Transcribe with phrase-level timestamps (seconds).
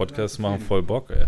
[0.00, 1.26] Podcasts machen voll Bock, ey.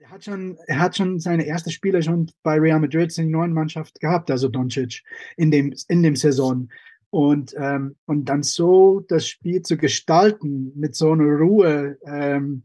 [0.00, 3.38] Er hat schon, er hat schon seine erste Spiele schon bei Real Madrid in der
[3.38, 5.04] neuen Mannschaft gehabt, also Doncic,
[5.36, 6.68] in dem, in dem Saison.
[7.10, 12.64] Und, ähm, und dann so das Spiel zu gestalten mit so einer Ruhe, ähm,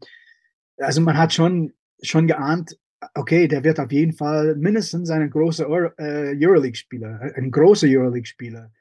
[0.78, 2.76] also man hat schon, schon geahnt,
[3.14, 5.68] okay, der wird auf jeden Fall mindestens ein großer
[6.00, 8.72] äh, Euroleague-Spieler, ein großer Euroleague-Spieler.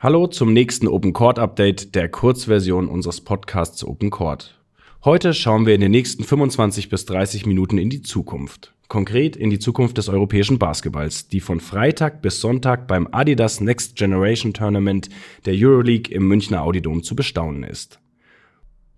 [0.00, 4.63] Hallo zum nächsten Open Court Update der Kurzversion unseres Podcasts Open Court.
[5.04, 8.72] Heute schauen wir in den nächsten 25 bis 30 Minuten in die Zukunft.
[8.88, 13.96] Konkret in die Zukunft des europäischen Basketballs, die von Freitag bis Sonntag beim Adidas Next
[13.96, 15.10] Generation Tournament
[15.44, 18.00] der Euroleague im Münchner Audidom zu bestaunen ist.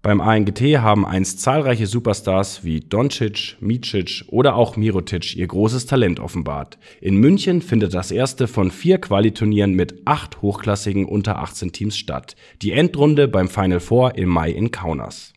[0.01, 6.20] Beim ANGT haben einst zahlreiche Superstars wie Doncic, Micic oder auch Mirotic ihr großes Talent
[6.20, 6.79] offenbart.
[7.01, 12.37] In München findet das erste von vier Qualiturnieren mit acht hochklassigen unter 18 Teams statt.
[12.63, 15.32] Die Endrunde beim Final Four im Mai in Kaunas.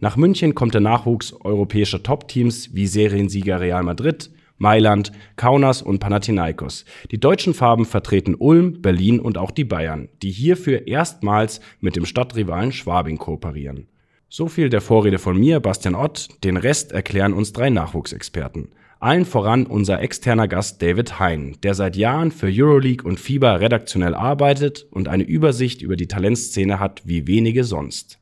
[0.00, 6.84] Nach München kommt der Nachwuchs europäischer Top-Teams wie Seriensieger Real Madrid, Mailand, Kaunas und Panathinaikos.
[7.10, 12.06] Die deutschen Farben vertreten Ulm, Berlin und auch die Bayern, die hierfür erstmals mit dem
[12.06, 13.88] Stadtrivalen Schwabing kooperieren.
[14.28, 16.28] So viel der Vorrede von mir, Bastian Ott.
[16.44, 18.68] Den Rest erklären uns drei Nachwuchsexperten.
[19.00, 24.14] Allen voran unser externer Gast David Hein, der seit Jahren für Euroleague und FIBA redaktionell
[24.14, 28.17] arbeitet und eine Übersicht über die Talentszene hat wie wenige sonst.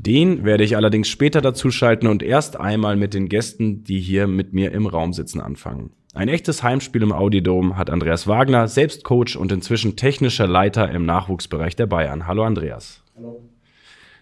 [0.00, 4.28] Den werde ich allerdings später dazu schalten und erst einmal mit den Gästen, die hier
[4.28, 5.90] mit mir im Raum sitzen, anfangen.
[6.14, 11.04] Ein echtes Heimspiel im Audidom hat Andreas Wagner, selbst Coach und inzwischen technischer Leiter im
[11.04, 12.28] Nachwuchsbereich der Bayern.
[12.28, 13.02] Hallo Andreas.
[13.16, 13.42] Hallo.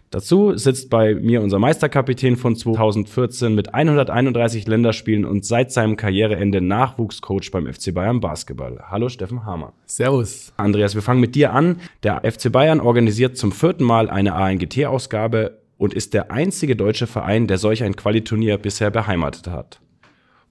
[0.09, 6.63] Dazu sitzt bei mir unser Meisterkapitän von 2014 mit 131 Länderspielen und seit seinem Karriereende
[6.63, 8.83] Nachwuchscoach beim FC Bayern Basketball.
[8.89, 9.75] Hallo Steffen Hamer.
[9.85, 10.55] Servus.
[10.57, 11.81] Andreas, wir fangen mit dir an.
[12.03, 17.47] Der FC Bayern organisiert zum vierten Mal eine ANGT-Ausgabe und ist der einzige deutsche Verein,
[17.47, 19.81] der solch ein Qualiturnier bisher beheimatet hat.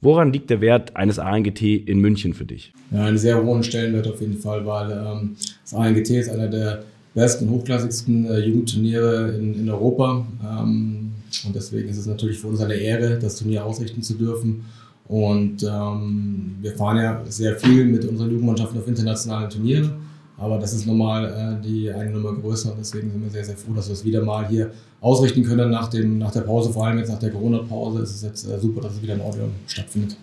[0.02, 2.74] Woran liegt der Wert eines ANGT in München für dich?
[2.92, 6.84] Ja, einen sehr hohen Stellenwert auf jeden Fall, weil ähm, das ANGT ist einer der
[7.16, 10.28] besten, hochklassigsten äh, Jugendturniere in, in Europa.
[10.44, 11.12] Ähm,
[11.46, 14.66] und deswegen ist es natürlich für uns eine Ehre, das Turnier ausrichten zu dürfen.
[15.08, 19.92] Und ähm, wir fahren ja sehr viel mit unseren Jugendmannschaften auf internationalen Turnieren.
[20.38, 23.56] Aber das ist nochmal äh, die eine Nummer größer und deswegen sind wir sehr, sehr
[23.56, 26.88] froh, dass wir es wieder mal hier ausrichten können nach, dem, nach der Pause, vor
[26.88, 28.02] allem jetzt nach der Corona-Pause.
[28.02, 30.18] ist Es jetzt äh, super, dass es wieder in Audio stattfindet.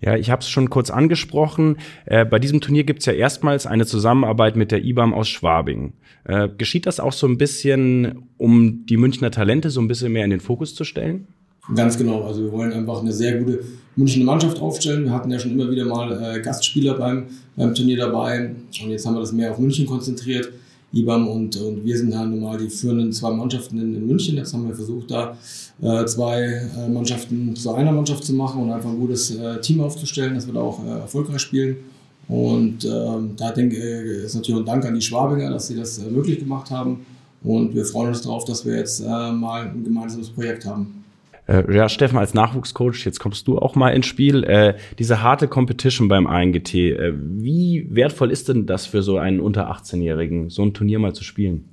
[0.00, 1.76] Ja, ich habe es schon kurz angesprochen.
[2.06, 5.92] Äh, bei diesem Turnier gibt es ja erstmals eine Zusammenarbeit mit der IBAM aus Schwabing.
[6.24, 10.24] Äh, geschieht das auch so ein bisschen, um die Münchner Talente so ein bisschen mehr
[10.24, 11.28] in den Fokus zu stellen?
[11.74, 12.22] Ganz genau.
[12.22, 13.60] Also wir wollen einfach eine sehr gute
[13.94, 15.04] Münchner Mannschaft aufstellen.
[15.04, 18.50] Wir hatten ja schon immer wieder mal äh, Gastspieler beim, beim Turnier dabei
[18.82, 20.50] und jetzt haben wir das mehr auf München konzentriert.
[20.94, 24.36] IBAM und, und wir sind dann nun mal die führenden zwei Mannschaften in, in München.
[24.36, 25.36] Jetzt haben wir versucht, da
[25.80, 29.80] äh, zwei äh, Mannschaften zu einer Mannschaft zu machen und einfach ein gutes äh, Team
[29.80, 31.76] aufzustellen, dass wir da auch äh, erfolgreich spielen.
[32.28, 35.98] Und ähm, da denke ich, ist natürlich ein Dank an die Schwabinger, dass sie das
[35.98, 37.06] äh, möglich gemacht haben.
[37.42, 41.01] Und wir freuen uns darauf, dass wir jetzt äh, mal ein gemeinsames Projekt haben.
[41.46, 44.44] Äh, ja, Steffen, als Nachwuchscoach, jetzt kommst du auch mal ins Spiel.
[44.44, 49.40] Äh, diese harte Competition beim ANGT, äh, wie wertvoll ist denn das für so einen
[49.40, 51.68] unter 18-Jährigen, so ein Turnier mal zu spielen?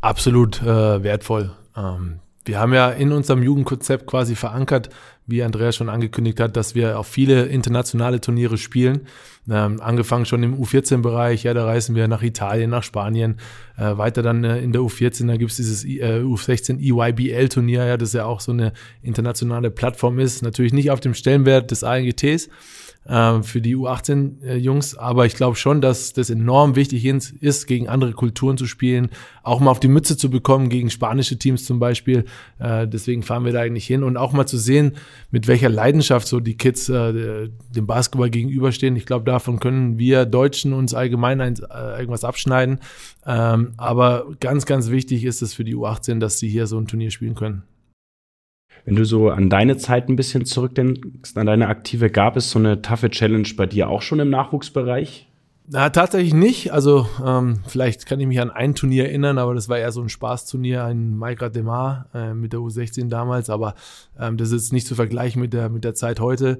[0.00, 1.50] Absolut äh, wertvoll.
[1.76, 4.90] Ähm, wir haben ja in unserem Jugendkonzept quasi verankert,
[5.30, 9.06] wie Andreas schon angekündigt hat, dass wir auf viele internationale Turniere spielen.
[9.50, 13.38] Ähm, angefangen schon im U14-Bereich, ja, da reisen wir nach Italien, nach Spanien,
[13.76, 17.96] äh, weiter dann äh, in der U14, da gibt es dieses äh, U16 EYBL-Turnier, ja,
[17.96, 20.42] das ja auch so eine internationale Plattform ist.
[20.42, 22.48] Natürlich nicht auf dem Stellenwert des ANGTs,
[23.10, 24.96] äh, für die U18-Jungs.
[24.96, 29.10] Aber ich glaube schon, dass das enorm wichtig ist, gegen andere Kulturen zu spielen,
[29.42, 32.24] auch mal auf die Mütze zu bekommen, gegen spanische Teams zum Beispiel.
[32.58, 34.92] Äh, deswegen fahren wir da eigentlich hin und auch mal zu sehen,
[35.30, 38.94] mit welcher Leidenschaft so die Kids äh, dem Basketball gegenüberstehen.
[38.96, 42.78] Ich glaube, davon können wir Deutschen uns allgemein ein, äh, irgendwas abschneiden.
[43.26, 46.86] Ähm, aber ganz, ganz wichtig ist es für die U18, dass sie hier so ein
[46.86, 47.64] Turnier spielen können.
[48.84, 52.58] Wenn du so an deine Zeit ein bisschen zurückdenkst, an deine Aktive, gab es so
[52.58, 55.28] eine taffe Challenge bei dir auch schon im Nachwuchsbereich?
[55.72, 56.72] Na, tatsächlich nicht.
[56.72, 60.02] Also ähm, vielleicht kann ich mich an ein Turnier erinnern, aber das war eher so
[60.02, 63.74] ein Spaßturnier, ein Maika Demar äh, mit der U16 damals, aber
[64.18, 66.58] ähm, das ist nicht zu vergleichen mit der, mit der Zeit heute.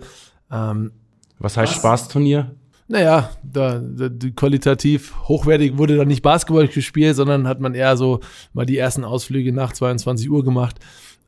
[0.53, 0.93] Ähm,
[1.41, 1.79] was heißt was?
[1.81, 2.53] Spaßturnier?
[2.87, 8.21] Naja, da, da, qualitativ hochwertig wurde da nicht Basketball gespielt, sondern hat man eher so
[8.53, 10.77] mal die ersten Ausflüge nach 22 Uhr gemacht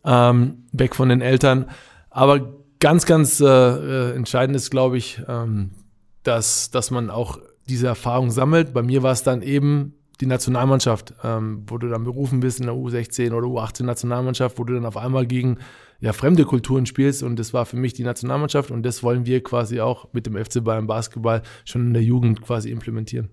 [0.05, 1.71] ähm, weg von den Eltern.
[2.11, 5.71] Aber ganz, ganz äh, äh, entscheidend ist, glaube ich, ähm,
[6.23, 7.39] dass, dass man auch
[7.69, 8.73] diese Erfahrung sammelt.
[8.75, 12.67] Bei mir war es dann eben die Nationalmannschaft, ähm, wo du dann berufen bist in
[12.67, 15.59] der U16 oder U18 Nationalmannschaft, wo du dann auf einmal gegen
[16.01, 19.43] ja, fremde Kulturen spielst und das war für mich die Nationalmannschaft und das wollen wir
[19.43, 23.31] quasi auch mit dem FC Bayern Basketball schon in der Jugend quasi implementieren.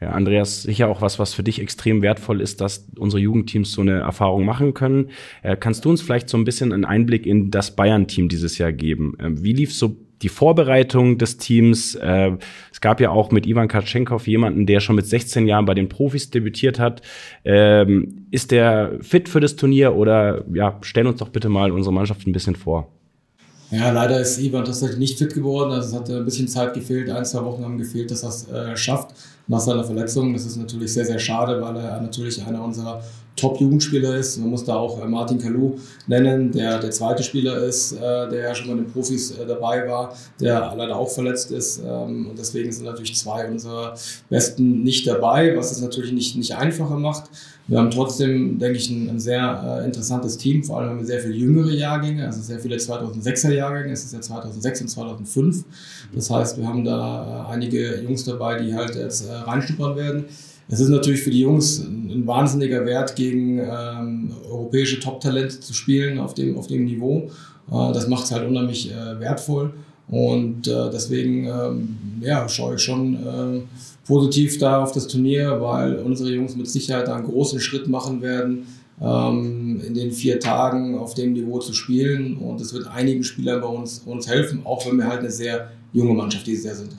[0.00, 3.80] Ja, Andreas, sicher auch was, was für dich extrem wertvoll ist, dass unsere Jugendteams so
[3.80, 5.10] eine Erfahrung machen können.
[5.42, 8.72] Äh, kannst du uns vielleicht so ein bisschen einen Einblick in das Bayern-Team dieses Jahr
[8.72, 9.16] geben?
[9.18, 11.96] Ähm, wie lief so die Vorbereitung des Teams?
[11.96, 12.32] Äh,
[12.70, 15.88] es gab ja auch mit Ivan Katschenkov jemanden, der schon mit 16 Jahren bei den
[15.88, 17.02] Profis debütiert hat.
[17.44, 21.92] Ähm, ist der fit für das Turnier oder ja, stell uns doch bitte mal unsere
[21.92, 22.92] Mannschaft ein bisschen vor.
[23.70, 25.72] Ja, leider ist Ivan tatsächlich nicht fit geworden.
[25.72, 28.48] Also es hat ein bisschen Zeit gefehlt, ein, zwei Wochen haben gefehlt, dass er es
[28.48, 29.14] äh, schafft
[29.46, 30.32] nach seiner Verletzung.
[30.32, 33.02] Das ist natürlich sehr, sehr schade, weil er natürlich einer unserer
[33.38, 34.38] Top-Jugendspieler ist.
[34.38, 35.76] Man muss da auch äh, Martin Kalou
[36.06, 39.88] nennen, der der zweite Spieler ist, äh, der ja schon bei den Profis äh, dabei
[39.88, 41.78] war, der leider auch verletzt ist.
[41.78, 43.94] Ähm, und deswegen sind natürlich zwei unserer
[44.28, 47.30] Besten nicht dabei, was es natürlich nicht, nicht einfacher macht.
[47.68, 50.64] Wir haben trotzdem, denke ich, ein, ein sehr äh, interessantes Team.
[50.64, 53.92] Vor allem haben wir sehr viele jüngere Jahrgänge, also sehr viele 2006er Jahrgänge.
[53.92, 55.64] Es ist ja 2006 und 2005.
[56.14, 60.24] Das heißt, wir haben da äh, einige Jungs dabei, die halt jetzt äh, reinschnuppern werden.
[60.70, 66.18] Es ist natürlich für die Jungs ein, wahnsinniger Wert, gegen ähm, europäische Top-Talente zu spielen
[66.18, 67.30] auf dem, auf dem Niveau.
[67.70, 69.72] Äh, das macht es halt unheimlich äh, wertvoll.
[70.08, 73.60] Und äh, deswegen ähm, ja, schaue ich schon äh,
[74.06, 78.66] positiv da auf das Turnier, weil unsere Jungs mit Sicherheit einen großen Schritt machen werden,
[79.00, 82.36] ähm, in den vier Tagen auf dem Niveau zu spielen.
[82.38, 85.70] Und es wird einigen Spielern bei uns, uns helfen, auch wenn wir halt eine sehr
[85.92, 86.90] junge Mannschaft dieses Jahr sind.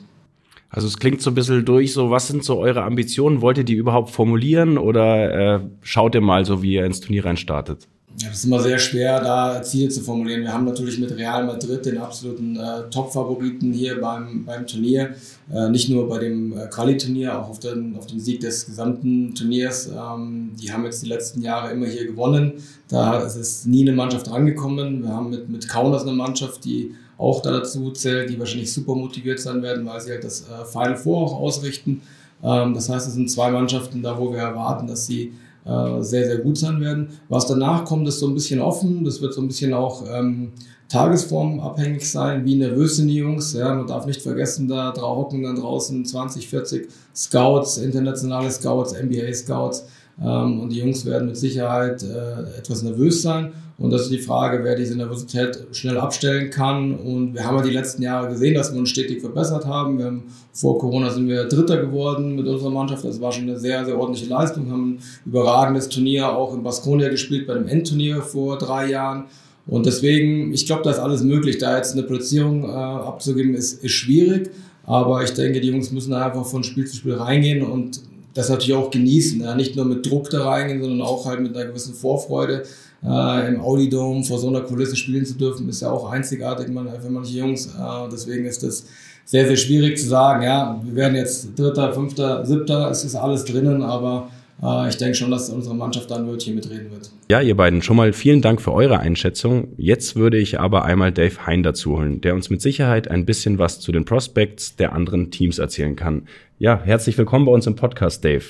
[0.69, 3.41] Also es klingt so ein bisschen durch, so was sind so eure Ambitionen?
[3.41, 7.25] Wollt ihr die überhaupt formulieren oder äh, schaut ihr mal so, wie ihr ins Turnier
[7.25, 7.87] reinstartet?
[8.17, 10.41] Ja, das ist immer sehr schwer, da Ziele zu formulieren.
[10.41, 15.15] Wir haben natürlich mit Real Madrid den absoluten äh, Top-Favoriten hier beim, beim Turnier.
[15.53, 19.33] Äh, nicht nur bei dem äh, Quali-Turnier, auch auf den, auf den Sieg des gesamten
[19.35, 19.87] Turniers.
[19.87, 22.53] Ähm, die haben jetzt die letzten Jahre immer hier gewonnen.
[22.89, 25.03] Da ist es nie eine Mannschaft rangekommen.
[25.03, 28.95] Wir haben mit, mit Kaunas eine Mannschaft, die auch da dazu zählt, die wahrscheinlich super
[28.95, 32.01] motiviert sein werden, weil sie halt das äh, Final Four auch ausrichten.
[32.41, 35.33] Ähm, das heißt, es sind zwei Mannschaften da, wo wir erwarten, dass sie
[35.65, 37.09] äh, sehr, sehr gut sein werden.
[37.27, 39.03] Was danach kommt, ist so ein bisschen offen.
[39.03, 40.53] Das wird so ein bisschen auch ähm,
[40.87, 42.45] tagesformabhängig sein.
[42.45, 43.53] Wie nervös sind die Jungs?
[43.53, 49.33] Ja, man darf nicht vergessen, da hocken dann draußen 20, 40 Scouts, internationale Scouts, NBA
[49.33, 49.85] Scouts.
[50.21, 53.51] Ähm, und die Jungs werden mit Sicherheit äh, etwas nervös sein.
[53.77, 56.93] Und das ist die Frage, wer diese Nervosität schnell abstellen kann.
[56.93, 59.97] Und wir haben ja die letzten Jahre gesehen, dass wir uns stetig verbessert haben.
[59.97, 63.05] Wir haben vor Corona sind wir Dritter geworden mit unserer Mannschaft.
[63.05, 64.65] Das war schon eine sehr, sehr ordentliche Leistung.
[64.65, 69.25] Wir haben ein überragendes Turnier auch in Baskonia gespielt bei dem Endturnier vor drei Jahren.
[69.65, 71.57] Und deswegen, ich glaube, da ist alles möglich.
[71.59, 74.49] Da jetzt eine Platzierung äh, abzugeben, ist, ist schwierig.
[74.83, 78.01] Aber ich denke, die Jungs müssen einfach von Spiel zu Spiel reingehen und
[78.33, 79.41] das natürlich auch genießen.
[79.41, 79.55] Ja?
[79.55, 82.63] Nicht nur mit Druck da reingehen, sondern auch halt mit einer gewissen Vorfreude
[83.03, 86.67] äh, im Audi Dome vor so einer Kulisse spielen zu dürfen, ist ja auch einzigartig
[86.67, 87.67] für manche Jungs.
[87.67, 88.85] Äh, deswegen ist das
[89.25, 93.45] sehr, sehr schwierig zu sagen, ja, wir werden jetzt Dritter, Fünfter, Siebter, es ist alles
[93.45, 94.29] drinnen, aber
[94.61, 97.11] äh, ich denke schon, dass unsere Mannschaft da ein Wörtchen mitreden wird.
[97.29, 99.69] Ja, ihr beiden, schon mal vielen Dank für eure Einschätzung.
[99.77, 103.59] Jetzt würde ich aber einmal Dave Hein dazu holen, der uns mit Sicherheit ein bisschen
[103.59, 106.23] was zu den Prospects der anderen Teams erzählen kann.
[106.61, 108.43] Ja, herzlich willkommen bei uns im Podcast, Dave.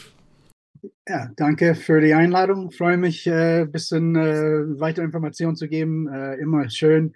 [1.08, 2.72] Ja, danke für die Einladung.
[2.72, 6.08] Freue mich, ein äh, bisschen äh, weitere Informationen zu geben.
[6.08, 7.14] Äh, immer schön,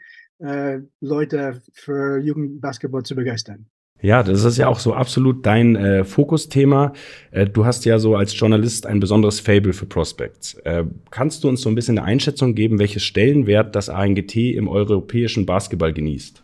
[1.00, 3.68] Leute für Jugendbasketball zu begeistern.
[4.02, 6.92] Ja, das ist ja auch so absolut dein äh, Fokusthema.
[7.32, 10.56] Äh, du hast ja so als Journalist ein besonderes Fable für Prospects.
[10.66, 14.68] Äh, kannst du uns so ein bisschen eine Einschätzung geben, welches Stellenwert das ANGT im
[14.68, 16.44] europäischen Basketball genießt?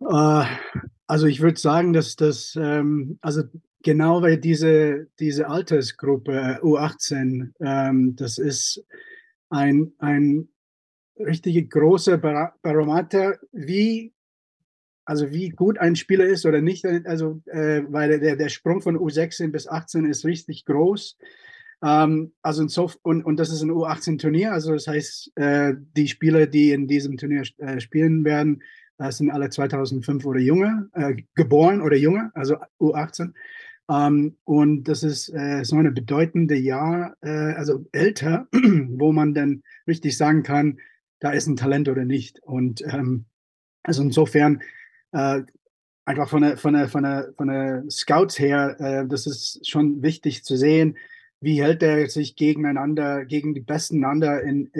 [0.00, 0.44] Äh,
[1.10, 3.42] also ich würde sagen, dass das, ähm, also
[3.82, 8.84] genau weil diese, diese Altersgruppe U18, ähm, das ist
[9.48, 10.48] ein, ein
[11.18, 12.16] richtig großer
[12.62, 14.12] Barometer, wie,
[15.04, 16.86] also wie gut ein Spieler ist oder nicht.
[16.86, 21.18] Also, äh, weil der, der Sprung von U16 bis 18 ist richtig groß.
[21.82, 26.46] Ähm, also so, und, und das ist ein U18-Turnier, also das heißt, äh, die Spieler,
[26.46, 28.62] die in diesem Turnier äh, spielen werden,
[29.06, 33.32] das sind alle 2005 oder jünger, äh, geboren oder jünger, also U18.
[33.88, 39.62] Ähm, und das ist äh, so eine bedeutende Jahr, äh, also älter, wo man dann
[39.86, 40.80] richtig sagen kann,
[41.18, 42.40] da ist ein Talent oder nicht.
[42.42, 43.24] Und ähm,
[43.82, 44.60] also insofern
[45.12, 45.42] äh,
[46.04, 50.02] einfach von der, von der, von der, von der Scouts her, äh, das ist schon
[50.02, 50.98] wichtig zu sehen,
[51.40, 54.70] wie hält er sich gegeneinander, gegen die Besten einander in,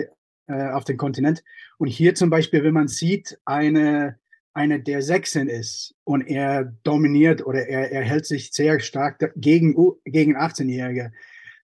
[0.47, 1.43] äh, auf dem Kontinent.
[1.77, 4.19] Und hier zum Beispiel, wenn man sieht, eine
[4.53, 9.75] einer der Sechsen ist und er dominiert oder er, er hält sich sehr stark gegen,
[10.03, 11.11] gegen 18-Jährige,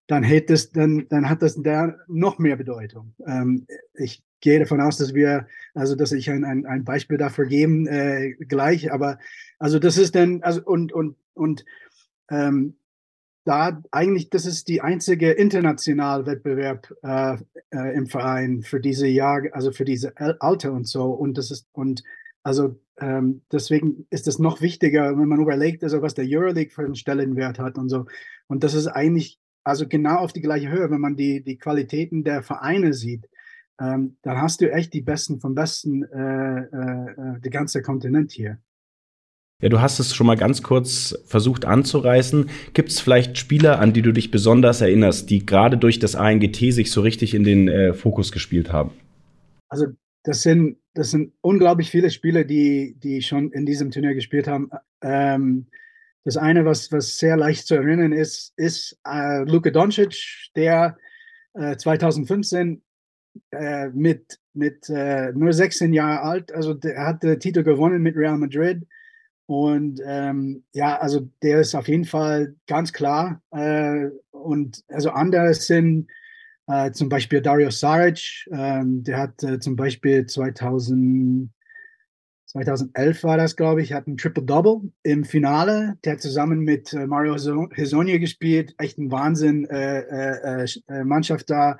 [0.07, 3.13] dann, hätte es, dann, dann hat das da noch mehr Bedeutung.
[3.25, 7.45] Ähm, ich gehe davon aus, dass wir, also dass ich ein, ein, ein Beispiel dafür
[7.45, 9.19] geben äh, gleich, aber
[9.59, 11.65] also das ist dann, also und, und, und
[12.29, 12.77] ähm,
[13.47, 17.37] da eigentlich, das ist die einzige internationale Wettbewerb äh,
[17.71, 21.05] äh, im Verein für diese Jahr, also für diese Alter und so.
[21.05, 22.03] Und das ist, und
[22.43, 26.83] also ähm, deswegen ist es noch wichtiger, wenn man überlegt, also was der Euroleague für
[26.83, 28.05] einen Stellenwert hat und so.
[28.47, 32.23] Und das ist eigentlich also genau auf die gleiche Höhe, wenn man die, die Qualitäten
[32.23, 33.29] der Vereine sieht.
[33.79, 38.31] Ähm, dann hast du echt die Besten vom Besten, äh, äh, äh der ganze Kontinent
[38.31, 38.59] hier.
[39.59, 42.47] Ja, du hast es schon mal ganz kurz versucht anzureißen.
[42.73, 46.57] Gibt es vielleicht Spieler, an die du dich besonders erinnerst, die gerade durch das ANGT
[46.71, 48.91] sich so richtig in den äh, Fokus gespielt haben?
[49.67, 49.87] Also
[50.23, 54.69] das sind, das sind unglaublich viele Spieler, die, die schon in diesem Turnier gespielt haben.
[55.01, 55.65] Ähm,
[56.23, 60.97] das eine, was, was sehr leicht zu erinnern ist, ist äh, Luka Doncic, der
[61.55, 62.83] äh, 2015
[63.49, 68.15] äh, mit, mit äh, nur 16 Jahren alt, also der hat den Titel gewonnen mit
[68.15, 68.85] Real Madrid
[69.47, 73.41] und ähm, ja, also der ist auf jeden Fall ganz klar.
[73.51, 76.07] Äh, und also andere sind
[76.67, 81.49] äh, zum Beispiel Dario Saric, ähm, der hat äh, zum Beispiel 2000,
[82.47, 85.97] 2011 war das, glaube ich, hat ein Triple-Double im Finale.
[86.03, 87.35] Der hat zusammen mit äh, Mario
[87.71, 88.75] Hesonja gespielt.
[88.77, 91.77] Echt ein Wahnsinn, äh, äh, äh, Mannschaft da.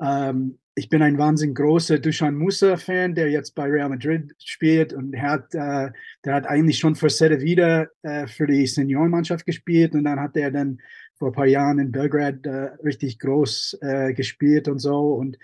[0.00, 5.16] Ähm, ich bin ein wahnsinnig großer Dusan Musa-Fan, der jetzt bei Real Madrid spielt und
[5.20, 5.90] hat, äh,
[6.24, 10.36] der hat eigentlich schon für Sede wieder äh, für die Seniorenmannschaft gespielt und dann hat
[10.36, 10.78] er dann
[11.16, 15.36] vor ein paar Jahren in Belgrad äh, richtig groß äh, gespielt und so und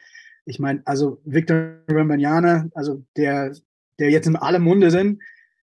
[0.45, 3.57] ich meine, also Victor Wembanyama, also der,
[3.99, 5.21] der jetzt in allem Munde sind,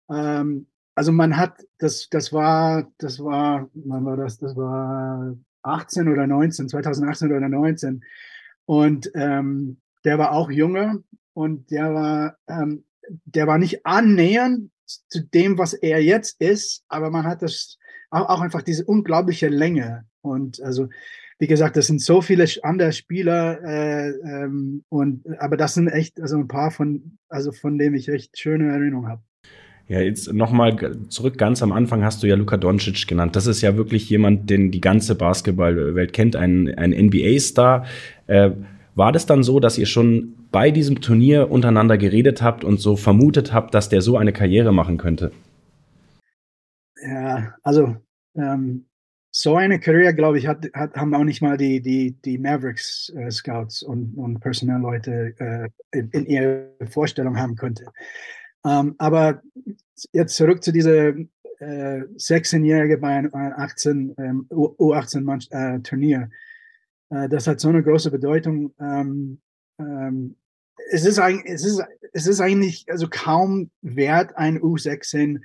[0.09, 4.39] ähm, also man hat, das, das war, das war, wann war das?
[4.39, 8.03] Das war 18 oder 19, 2018 oder 19
[8.67, 10.99] und ähm, der war auch jünger
[11.33, 12.83] und der war, ähm,
[13.25, 17.77] der war nicht annähernd zu dem, was er jetzt ist, aber man hat das
[18.09, 20.05] auch, auch einfach diese unglaubliche Länge.
[20.21, 20.89] Und also,
[21.39, 26.19] wie gesagt, das sind so viele andere Spieler, äh, ähm, und aber das sind echt
[26.19, 29.21] also ein paar von, also von dem ich echt schöne Erinnerungen habe.
[29.87, 33.37] Ja, jetzt nochmal zurück ganz am Anfang hast du ja Luka Doncic genannt.
[33.37, 37.85] Das ist ja wirklich jemand, den die ganze Basketballwelt kennt, ein, ein NBA-Star.
[38.27, 38.51] Äh,
[38.95, 42.95] war das dann so, dass ihr schon bei diesem Turnier untereinander geredet habt und so
[42.95, 45.31] vermutet habt, dass der so eine Karriere machen könnte?
[47.01, 47.95] Ja, also
[48.35, 48.85] ähm,
[49.29, 53.13] so eine Karriere, glaube ich, hat, hat, haben auch nicht mal die, die, die Mavericks
[53.15, 57.85] äh, Scouts und, und Personalleute äh, in, in ihrer Vorstellung haben könnte.
[58.65, 59.43] Ähm, aber
[60.11, 61.09] jetzt zurück zu dieser
[61.59, 65.23] äh, 16-Jährige bei einem 18, ähm, U18
[67.09, 68.73] äh, das hat so eine große Bedeutung.
[68.79, 69.39] Ähm,
[69.79, 70.35] ähm,
[70.91, 71.81] es, ist ein, es, ist,
[72.13, 75.41] es ist eigentlich also kaum wert, ein U16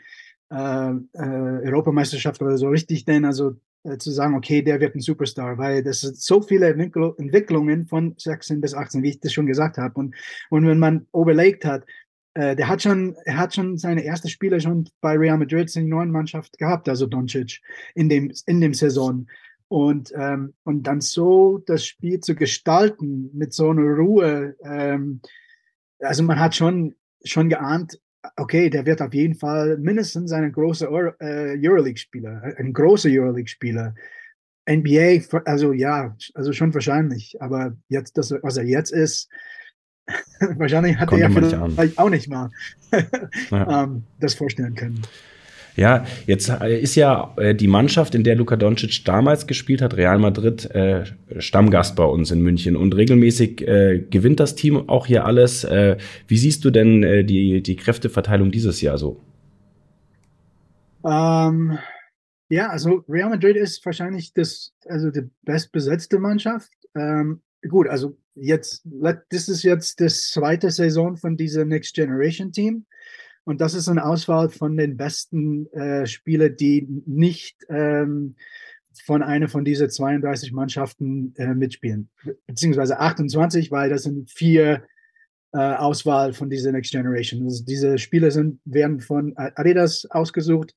[0.51, 5.01] äh, äh, Europameisterschaft oder so richtig, denn also äh, zu sagen, okay, der wird ein
[5.01, 9.47] Superstar, weil das sind so viele Entwicklungen von 16 bis 18, wie ich das schon
[9.47, 9.99] gesagt habe.
[9.99, 10.15] Und,
[10.51, 11.85] und wenn man überlegt hat,
[12.35, 15.87] äh, der hat schon, er hat schon seine erste Spiele schon bei Real Madrid in
[15.87, 17.61] der neuen Mannschaft gehabt, also Doncic
[17.95, 19.27] in dem, in dem Saison.
[19.73, 24.55] Und, ähm, und dann so das Spiel zu gestalten mit so einer Ruhe.
[24.63, 25.23] Ähm,
[25.99, 27.99] also man hat schon, schon geahnt,
[28.37, 30.89] okay, der wird auf jeden Fall mindestens ein großer
[31.21, 33.95] äh, Euroleague-Spieler, ein großer Euroleague-Spieler.
[34.69, 37.41] NBA, also ja, also schon wahrscheinlich.
[37.41, 39.31] Aber jetzt, das, was er jetzt ist,
[40.59, 42.51] wahrscheinlich hat Konnte er ja vielleicht auch nicht mal
[43.51, 43.85] ja.
[43.85, 45.01] ähm, das vorstellen können.
[45.77, 49.97] Ja, jetzt äh, ist ja äh, die Mannschaft, in der Luka Doncic damals gespielt hat,
[49.97, 51.05] Real Madrid, äh,
[51.39, 55.65] Stammgast bei uns in München und regelmäßig äh, gewinnt das Team auch hier alles.
[55.65, 55.97] Äh,
[56.29, 59.21] wie siehst du denn äh, die, die Kräfteverteilung dieses Jahr so?
[61.05, 61.79] Ähm,
[62.51, 66.71] ja, also Real Madrid ist wahrscheinlich das, also die bestbesetzte Mannschaft.
[66.95, 68.83] Ähm, gut, also jetzt,
[69.31, 72.85] das ist jetzt das zweite Saison von diesem Next Generation Team.
[73.45, 78.37] Und das ist eine Auswahl von den besten äh, Spielern, die nicht ähm,
[79.05, 82.09] von einer von diesen 32 Mannschaften äh, mitspielen.
[82.47, 84.85] Beziehungsweise 28, weil das sind vier
[85.53, 87.43] äh, Auswahl von dieser Next Generation.
[87.45, 90.75] Also diese Spieler sind, werden von Adidas ausgesucht.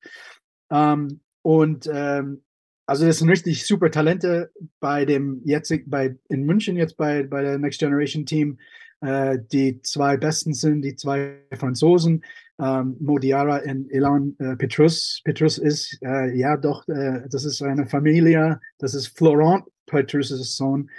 [0.70, 2.42] Ähm, und ähm,
[2.86, 7.42] also das sind richtig super Talente bei dem jetzt bei in München jetzt bei bei
[7.42, 8.58] der Next Generation Team
[9.00, 12.24] äh, die zwei Besten sind die zwei Franzosen,
[12.58, 15.20] ähm, Modiara und Elan äh, Petrus.
[15.24, 20.90] Petrus ist, äh, ja doch, äh, das ist eine Familie, das ist Florent Petrus' Sohn.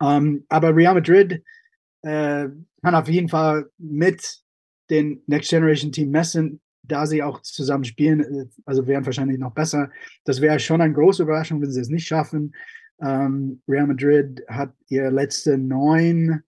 [0.00, 1.42] Ähm, aber Real Madrid
[2.02, 2.48] äh,
[2.82, 4.38] kann auf jeden Fall mit
[4.90, 9.52] den Next Generation Team messen, da sie auch zusammen spielen, äh, also wären wahrscheinlich noch
[9.52, 9.90] besser.
[10.24, 12.54] Das wäre schon eine große Überraschung, wenn sie es nicht schaffen.
[13.00, 16.42] Ähm, Real Madrid hat ihr letzte neun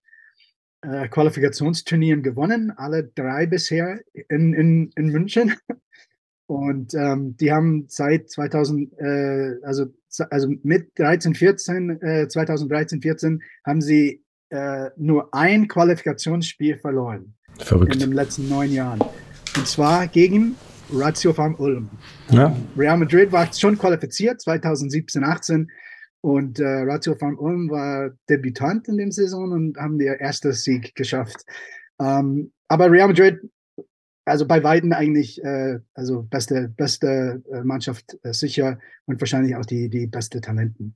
[0.85, 5.53] äh, Qualifikationsturnieren gewonnen, alle drei bisher in, in, in München.
[6.47, 9.87] Und ähm, die haben seit 2000, äh, also,
[10.29, 17.33] also mit 13, 14, äh, 2013, 14 haben sie äh, nur ein Qualifikationsspiel verloren.
[17.59, 17.93] Verrückt.
[17.93, 18.99] In den letzten neun Jahren.
[19.57, 20.55] Und zwar gegen
[20.91, 21.89] Ratio Farm Ulm.
[22.29, 22.55] Ja.
[22.77, 25.71] Real Madrid war schon qualifiziert 2017, 18
[26.25, 30.95] und äh, Ratio Farm Ulm war Debütant in dem Saison und haben ihr erstes Sieg
[30.95, 31.45] geschafft.
[32.01, 33.41] Ähm, aber Real Madrid,
[34.25, 39.67] also bei Weitem eigentlich, äh, also beste, beste äh, Mannschaft äh, sicher und wahrscheinlich auch
[39.67, 40.95] die, die beste Talenten.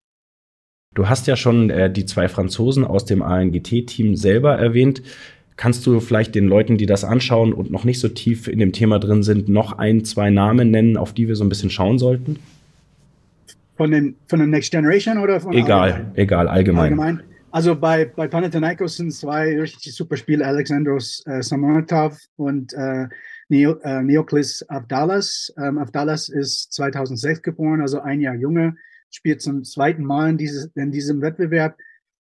[0.96, 5.04] Du hast ja schon äh, die zwei Franzosen aus dem ANGT-Team selber erwähnt.
[5.58, 8.72] Kannst du vielleicht den Leuten, die das anschauen und noch nicht so tief in dem
[8.72, 12.00] Thema drin sind, noch ein, zwei Namen nennen, auf die wir so ein bisschen schauen
[12.00, 12.40] sollten?
[13.80, 16.16] Von den, von der Next Generation oder von Egal, allgemein?
[16.16, 16.84] egal, allgemein.
[16.84, 17.24] allgemein.
[17.50, 23.08] Also bei, bei Panathinaikos sind zwei richtig super Spiele, Alexandros äh, Samonov und äh,
[23.48, 25.54] Neo, äh, Neoklis Abdalas.
[25.58, 28.76] Ähm, Abdalas ist 2006 geboren, also ein Jahr jünger,
[29.12, 31.78] spielt zum zweiten Mal in, dieses, in diesem Wettbewerb.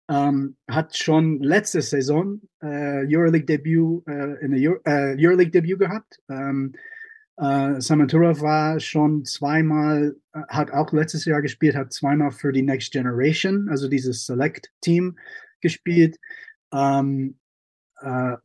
[0.09, 6.17] Ähm, hat schon letzte Saison äh, Euroleague-Debüt äh, in der Euro, äh, Euroleague-Debüt gehabt.
[6.29, 6.71] Ähm,
[7.37, 12.61] äh, Samanturov war schon zweimal, äh, hat auch letztes Jahr gespielt, hat zweimal für die
[12.61, 15.17] Next Generation, also dieses Select-Team
[15.61, 16.19] gespielt.
[16.73, 17.37] Ähm,
[18.01, 18.37] äh,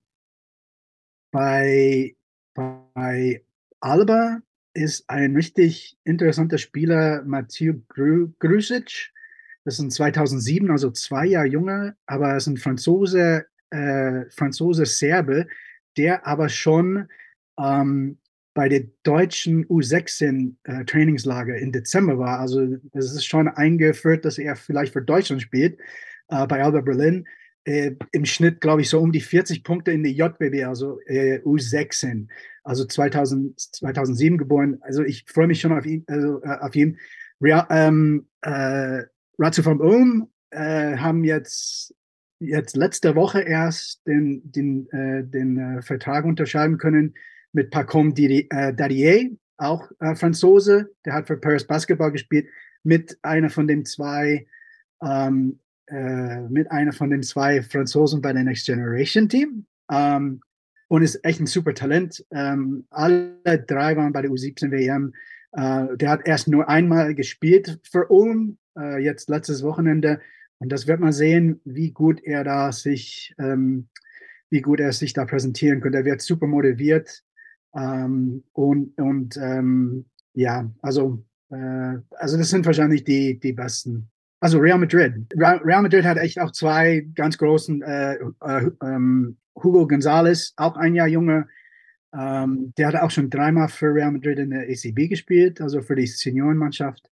[1.30, 2.16] bei,
[2.54, 3.44] bei
[3.80, 4.40] Alba
[4.74, 9.12] ist ein richtig interessanter Spieler, Mathieu Grusic.
[9.64, 15.48] Das ist ein 2007, also zwei Jahre jünger, aber er ist ein Franzose, äh, Franzose-Serbe,
[15.96, 17.08] der aber schon
[17.58, 18.18] ähm,
[18.56, 22.40] bei der deutschen U16 äh, im Dezember war.
[22.40, 22.62] Also
[22.94, 25.78] es ist schon eingeführt, dass er vielleicht für Deutschland spielt
[26.28, 27.28] äh, bei Alba Berlin.
[27.64, 31.40] Äh, Im Schnitt, glaube ich, so um die 40 Punkte in der JBB, also äh,
[31.40, 32.28] U16,
[32.64, 34.78] also 2000, 2007 geboren.
[34.80, 36.98] Also ich freue mich schon auf ihn, also äh, auf ihn.
[37.42, 39.02] Real, ähm, äh,
[39.38, 41.94] Ratio von Ulm haben jetzt,
[42.38, 44.88] jetzt letzte Woche erst den, den,
[45.28, 47.12] den Vertrag unterschreiben können
[47.56, 52.46] mit Pacom äh, Darier, auch äh, Franzose, der hat für Paris Basketball gespielt,
[52.82, 54.46] mit einer von den zwei,
[55.02, 59.66] ähm, äh, mit einer von den zwei Franzosen bei der Next Generation Team.
[59.90, 60.40] Ähm,
[60.88, 62.24] und ist echt ein super Talent.
[62.30, 65.14] Ähm, alle drei waren bei der U17 WM.
[65.52, 70.20] Äh, der hat erst nur einmal gespielt für Ulm, äh, jetzt letztes Wochenende.
[70.58, 73.88] Und das wird man sehen, wie gut er da sich, ähm,
[74.50, 75.98] wie gut er sich da präsentieren könnte.
[75.98, 77.24] Er wird super motiviert.
[77.76, 84.08] Ähm, und und ähm, ja, also, äh, also das sind wahrscheinlich die, die besten.
[84.40, 85.14] Also Real Madrid.
[85.34, 90.94] Real Madrid hat echt auch zwei ganz großen, äh, äh, ähm, Hugo Gonzalez, auch ein
[90.94, 91.48] Jahr jünger.
[92.14, 95.96] Ähm, der hat auch schon dreimal für Real Madrid in der ACB gespielt, also für
[95.96, 97.10] die Seniorenmannschaft.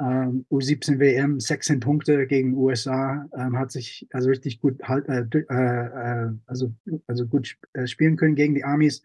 [0.00, 5.24] Ähm, U17 WM, 16 Punkte gegen USA, ähm, hat sich also richtig gut halt, äh,
[5.38, 6.72] äh, also,
[7.06, 9.02] also gut äh, spielen können gegen die Amis.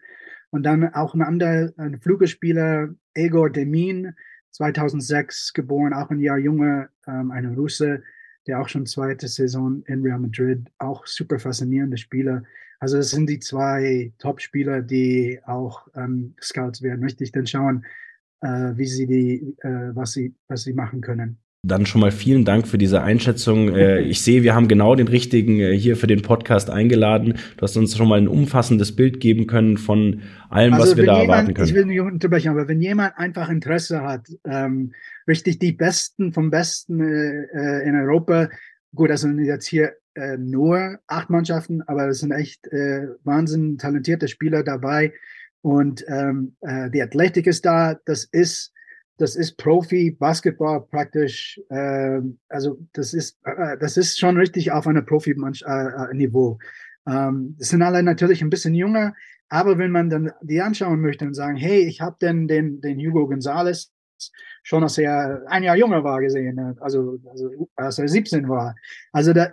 [0.54, 4.14] Und dann auch ein anderer ein Flügelspieler, Egor Demin,
[4.52, 8.04] 2006 geboren, auch ein Jahr jünger, ähm, ein Russe,
[8.46, 12.44] der auch schon zweite Saison in Real Madrid, auch super faszinierende Spieler.
[12.80, 17.02] Also das sind die zwei Top-Spieler, die auch ähm, Scouts werden.
[17.02, 17.84] Möchte ich dann schauen,
[18.42, 21.40] äh, wie sie die, äh, was sie, was sie machen können.
[21.66, 23.74] Dann schon mal vielen Dank für diese Einschätzung.
[23.74, 27.36] Äh, ich sehe, wir haben genau den richtigen äh, hier für den Podcast eingeladen.
[27.56, 31.06] Du hast uns schon mal ein umfassendes Bild geben können von allem, also was wir
[31.06, 31.68] da jemand, erwarten können.
[31.70, 34.92] Ich will nicht unterbrechen, aber wenn jemand einfach Interesse hat, ähm,
[35.26, 38.50] richtig die Besten vom Besten äh, äh in Europa,
[38.94, 43.80] gut, das sind jetzt hier äh, nur acht Mannschaften, aber es sind echt äh, wahnsinnig
[43.80, 45.14] talentierte Spieler dabei.
[45.62, 47.98] Und ähm, äh, die Athletik ist da.
[48.04, 48.74] Das ist
[49.24, 55.06] das ist Profi-Basketball praktisch, äh, also das ist, äh, das ist schon richtig auf einem
[55.06, 56.60] Profi-Niveau.
[57.08, 59.14] Äh, äh ähm, das sind alle natürlich ein bisschen jünger,
[59.48, 63.00] aber wenn man dann die anschauen möchte und sagen, hey, ich habe denn den, den
[63.00, 63.94] Hugo Gonzalez
[64.62, 68.76] schon als er ein Jahr jünger war gesehen, also, also als er 17 war.
[69.14, 69.52] Also da,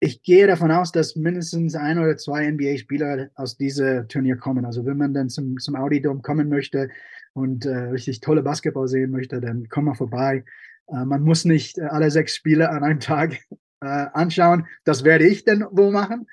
[0.00, 4.64] ich gehe davon aus, dass mindestens ein oder zwei NBA-Spieler aus diesem Turnier kommen.
[4.64, 6.90] Also wenn man dann zum, zum Audi Dome kommen möchte
[7.34, 10.44] und äh, richtig tolle Basketball sehen möchte, dann komm mal vorbei.
[10.88, 13.40] Äh, man muss nicht äh, alle sechs Spiele an einem Tag
[13.80, 14.66] äh, anschauen.
[14.84, 16.26] Das werde ich dann wohl machen,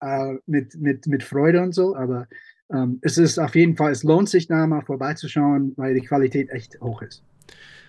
[0.00, 1.94] äh, mit, mit, mit Freude und so.
[1.94, 2.28] Aber
[2.72, 6.50] ähm, es ist auf jeden Fall, es lohnt sich da mal vorbeizuschauen, weil die Qualität
[6.50, 7.22] echt hoch ist.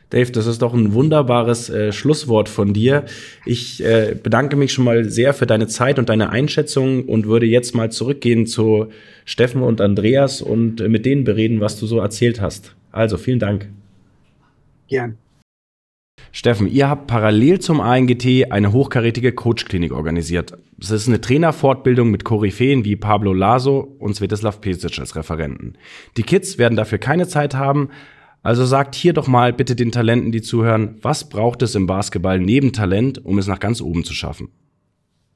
[0.10, 3.06] Dave, das ist doch ein wunderbares äh, Schlusswort von dir.
[3.46, 7.46] Ich äh, bedanke mich schon mal sehr für deine Zeit und deine Einschätzung und würde
[7.46, 8.88] jetzt mal zurückgehen zu
[9.26, 12.74] Steffen und Andreas und äh, mit denen bereden, was du so erzählt hast.
[12.94, 13.68] Also vielen Dank.
[14.88, 15.18] Gern.
[16.32, 20.54] Steffen, ihr habt parallel zum ANGT eine hochkarätige Coachklinik organisiert.
[20.80, 25.74] Es ist eine Trainerfortbildung mit Koryphäen wie Pablo Laso und Svetislav Pesic als Referenten.
[26.16, 27.90] Die Kids werden dafür keine Zeit haben,
[28.44, 32.40] also sagt hier doch mal bitte den Talenten, die zuhören, was braucht es im Basketball
[32.40, 34.50] neben Talent, um es nach ganz oben zu schaffen?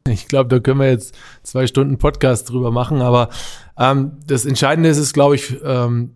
[0.07, 3.29] Ich glaube, da können wir jetzt zwei Stunden Podcast drüber machen, aber
[3.77, 6.15] ähm, das Entscheidende ist es, glaube ich, ähm,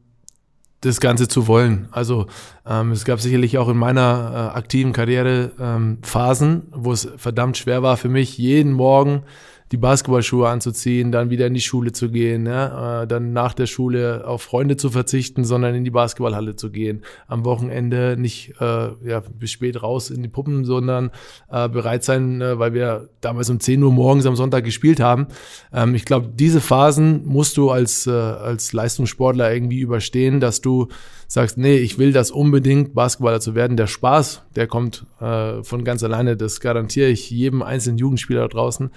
[0.81, 1.87] das Ganze zu wollen.
[1.91, 2.27] Also
[2.65, 7.57] ähm, es gab sicherlich auch in meiner äh, aktiven Karriere ähm, Phasen, wo es verdammt
[7.57, 9.23] schwer war für mich, jeden Morgen
[9.71, 13.65] die Basketballschuhe anzuziehen, dann wieder in die Schule zu gehen, ja, äh, dann nach der
[13.65, 17.01] Schule auf Freunde zu verzichten, sondern in die Basketballhalle zu gehen.
[17.27, 21.09] Am Wochenende nicht äh, ja, bis spät raus in die Puppen, sondern
[21.49, 25.27] äh, bereit sein, äh, weil wir damals um 10 Uhr morgens am Sonntag gespielt haben.
[25.73, 30.89] Ähm, ich glaube, diese Phasen musst du als, äh, als Leistungssportler irgendwie überstehen, dass du
[31.27, 33.77] sagst, nee, ich will das unbedingt, Basketballer zu werden.
[33.77, 38.91] Der Spaß, der kommt äh, von ganz alleine, das garantiere ich jedem einzelnen Jugendspieler draußen.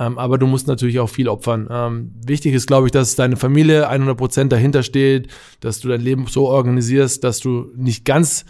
[0.00, 1.68] Ähm, aber du musst natürlich auch viel opfern.
[1.70, 5.28] Ähm, wichtig ist, glaube ich, dass deine Familie 100 Prozent dahinter steht,
[5.60, 8.46] dass du dein Leben so organisierst, dass du nicht ganz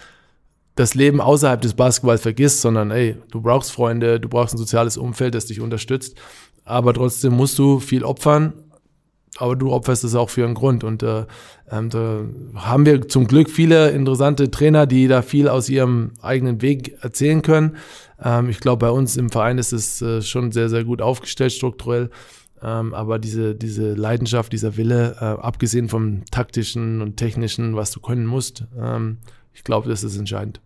[0.77, 4.97] das Leben außerhalb des Basketballs vergisst, sondern ey, du brauchst Freunde, du brauchst ein soziales
[4.97, 6.17] Umfeld, das dich unterstützt.
[6.65, 8.53] Aber trotzdem musst du viel opfern
[9.41, 10.85] aber du opferst es auch für einen Grund.
[10.85, 11.25] Und äh,
[11.71, 12.25] ähm, da
[12.57, 17.43] haben wir zum Glück viele interessante Trainer, die da viel aus ihrem eigenen Weg erzählen
[17.43, 17.77] können.
[18.23, 21.53] Ähm, ich glaube, bei uns im Verein ist es äh, schon sehr, sehr gut aufgestellt
[21.53, 22.11] strukturell.
[22.63, 28.01] Ähm, aber diese, diese Leidenschaft, dieser Wille, äh, abgesehen vom taktischen und technischen, was du
[28.01, 29.19] können musst, ähm,
[29.53, 30.61] ich glaube, das ist entscheidend.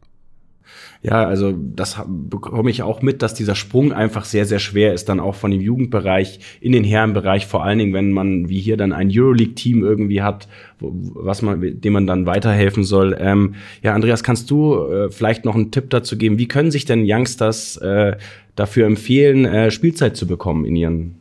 [1.02, 5.08] Ja, also das bekomme ich auch mit, dass dieser Sprung einfach sehr, sehr schwer ist,
[5.08, 8.76] dann auch von dem Jugendbereich in den Herrenbereich, vor allen Dingen, wenn man wie hier
[8.76, 10.48] dann ein Euroleague-Team irgendwie hat,
[10.80, 13.16] was man, dem man dann weiterhelfen soll.
[13.20, 16.38] Ähm, ja, Andreas, kannst du äh, vielleicht noch einen Tipp dazu geben?
[16.38, 18.16] Wie können sich denn Youngsters äh,
[18.56, 21.16] dafür empfehlen, äh, Spielzeit zu bekommen in ihren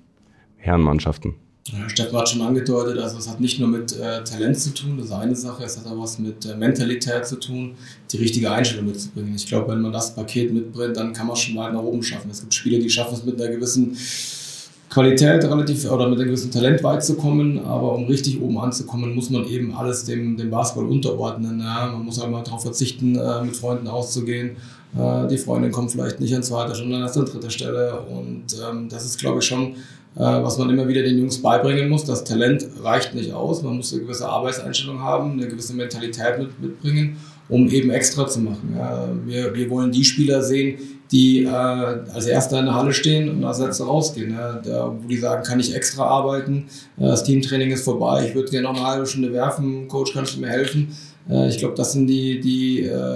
[0.58, 1.36] Herrenmannschaften?
[1.72, 4.98] Ja, Steffen hat schon angedeutet, also es hat nicht nur mit äh, Talent zu tun,
[4.98, 7.76] das ist eine Sache, es hat auch was mit äh, Mentalität zu tun,
[8.12, 9.34] die richtige Einstellung mitzubringen.
[9.34, 12.30] Ich glaube, wenn man das Paket mitbringt, dann kann man schon weit nach oben schaffen.
[12.30, 13.96] Es gibt Spieler, die schaffen es mit einer gewissen
[14.90, 19.16] Qualität relativ oder mit einem gewissen Talent weit zu kommen, aber um richtig oben anzukommen,
[19.16, 21.60] muss man eben alles dem, dem Basketball unterordnen.
[21.62, 21.90] Ja?
[21.94, 24.58] Man muss halt mal darauf verzichten, äh, mit Freunden auszugehen.
[24.98, 28.02] Äh, die Freundin kommt vielleicht nicht an zweiter, sondern an dritter Stelle.
[28.02, 29.76] Und ähm, das ist, glaube ich, schon
[30.16, 32.06] was man immer wieder den Jungs beibringen muss.
[32.06, 33.64] Das Talent reicht nicht aus.
[33.64, 37.18] Man muss eine gewisse Arbeitseinstellung haben, eine gewisse Mentalität mit, mitbringen,
[37.50, 38.76] um eben extra zu machen.
[38.78, 40.78] Ja, wir, wir wollen die Spieler sehen,
[41.14, 44.32] die äh, als Erster in der Halle stehen und als Letzter rausgehen.
[44.32, 46.66] Ja, da, wo die sagen, kann ich extra arbeiten,
[46.98, 50.36] äh, das Teamtraining ist vorbei, ich würde gerne noch eine halbe Stunde werfen, Coach, kannst
[50.36, 50.96] du mir helfen?
[51.30, 53.16] Äh, ich glaube, das sind die, die äh,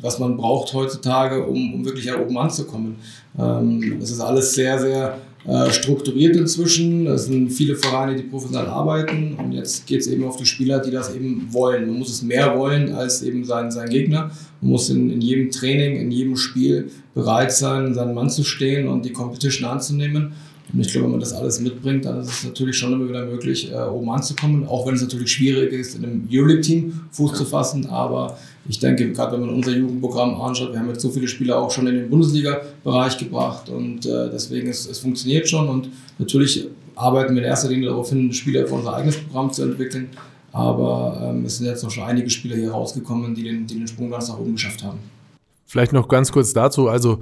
[0.00, 2.96] was man braucht heutzutage, um, um wirklich oben anzukommen.
[3.36, 7.06] Ähm, es ist alles sehr, sehr äh, strukturiert inzwischen.
[7.06, 10.78] Es sind viele Vereine, die professionell arbeiten und jetzt geht es eben auf die Spieler,
[10.78, 11.86] die das eben wollen.
[11.86, 14.30] Man muss es mehr wollen als eben sein, sein Gegner.
[14.62, 18.88] Man muss in, in jedem Training, in jedem Spiel bereit sein, seinen Mann zu stehen
[18.88, 20.32] und die Competition anzunehmen.
[20.74, 23.24] Und ich glaube, wenn man das alles mitbringt, dann ist es natürlich schon immer wieder
[23.24, 24.66] möglich, äh, oben anzukommen.
[24.66, 27.86] Auch wenn es natürlich schwierig ist, in einem Euroleague-Team Fuß zu fassen.
[27.86, 28.36] Aber
[28.68, 31.70] ich denke, gerade wenn man unser Jugendprogramm anschaut, wir haben jetzt so viele Spieler auch
[31.70, 33.68] schon in den Bundesliga-Bereich gebracht.
[33.68, 35.68] Und äh, deswegen, es, es funktioniert schon.
[35.68, 39.62] Und natürlich arbeiten wir in erster Linie darauf hin, Spieler für unser eigenes Programm zu
[39.62, 40.08] entwickeln.
[40.50, 43.86] Aber ähm, es sind jetzt noch schon einige Spieler hier rausgekommen, die den, die den
[43.86, 44.98] Sprung ganz nach oben geschafft haben.
[45.66, 46.88] Vielleicht noch ganz kurz dazu.
[46.88, 47.20] Also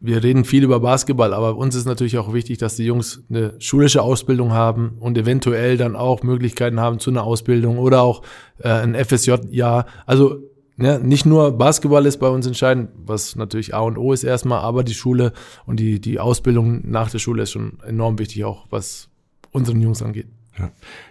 [0.00, 3.54] wir reden viel über Basketball, aber uns ist natürlich auch wichtig, dass die Jungs eine
[3.58, 8.22] schulische Ausbildung haben und eventuell dann auch Möglichkeiten haben zu einer Ausbildung oder auch
[8.58, 9.86] äh, ein FSJ-Jahr.
[10.04, 10.42] Also
[10.78, 14.60] ja, nicht nur Basketball ist bei uns entscheidend, was natürlich A und O ist erstmal,
[14.60, 15.32] aber die Schule
[15.64, 19.08] und die, die Ausbildung nach der Schule ist schon enorm wichtig, auch was
[19.52, 20.26] unseren Jungs angeht.
[20.58, 20.70] Ja.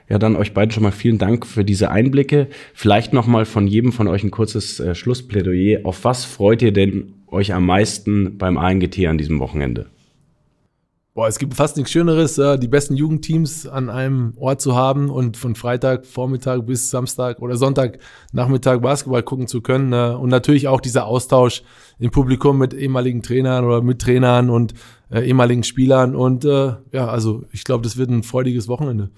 [0.09, 2.47] ja, dann euch beiden schon mal vielen Dank für diese Einblicke.
[2.73, 5.81] Vielleicht noch mal von jedem von euch ein kurzes äh, Schlussplädoyer.
[5.83, 9.87] Auf was freut ihr denn euch am meisten beim ANGT an diesem Wochenende?
[11.15, 15.37] Boah, es gibt fast nichts Schöneres, die besten Jugendteams an einem Ort zu haben und
[15.37, 17.99] von Freitag Vormittag bis Samstag oder Sonntag
[18.33, 19.93] Nachmittag Basketball gucken zu können.
[19.93, 21.63] Und natürlich auch dieser Austausch
[21.99, 24.73] im Publikum mit ehemaligen Trainern oder mit Trainern und
[25.09, 26.17] äh, ehemaligen Spielern.
[26.17, 29.09] Und äh, ja, also ich glaube, das wird ein freudiges Wochenende.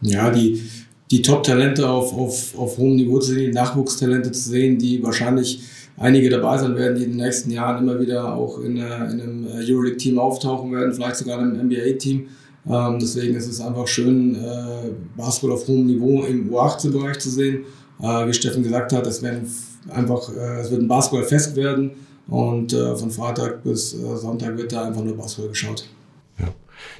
[0.00, 0.68] Ja, die,
[1.12, 5.62] die Top-Talente auf, auf, auf hohem Niveau zu sehen, die Nachwuchstalente zu sehen, die wahrscheinlich
[5.96, 9.46] einige dabei sein werden, die in den nächsten Jahren immer wieder auch in, in einem
[9.46, 12.28] äh, Euroleague-Team auftauchen werden, vielleicht sogar in einem NBA-Team.
[12.68, 17.64] Ähm, deswegen ist es einfach schön, äh, Basketball auf hohem Niveau im U18-Bereich zu sehen.
[18.00, 19.48] Äh, wie Steffen gesagt hat, es, werden
[19.90, 21.92] einfach, äh, es wird ein Basketballfest werden
[22.28, 25.88] und äh, von Freitag bis äh, Sonntag wird da einfach nur Basketball geschaut.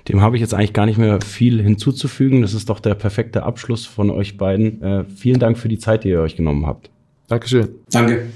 [0.09, 2.43] Dem habe ich jetzt eigentlich gar nicht mehr viel hinzuzufügen.
[2.43, 5.07] Das ist doch der perfekte Abschluss von euch beiden.
[5.09, 6.91] vielen Dank für die Zeit, die ihr euch genommen habt.
[7.27, 7.69] Dankeschön.
[7.91, 8.27] Danke.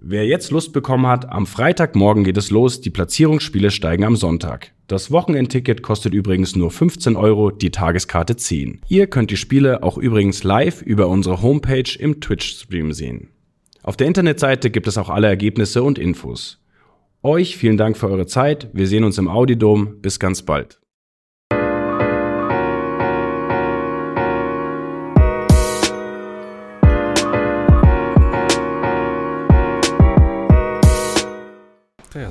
[0.00, 4.72] Wer jetzt Lust bekommen hat, am Freitagmorgen geht es los, die Platzierungsspiele steigen am Sonntag.
[4.86, 8.80] Das Wochenendticket kostet übrigens nur 15 Euro, die Tageskarte 10.
[8.88, 13.30] Ihr könnt die Spiele auch übrigens live über unsere Homepage im Twitch-Stream sehen.
[13.82, 16.62] Auf der Internetseite gibt es auch alle Ergebnisse und Infos.
[17.22, 20.78] Euch vielen Dank für eure Zeit, wir sehen uns im Audidom, bis ganz bald.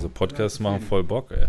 [0.09, 1.47] Podcasts machen voll Bock, ey.